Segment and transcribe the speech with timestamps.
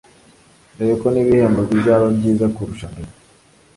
[0.75, 3.11] dore ko n’ibihembo bizaba byiza kurusha mbere”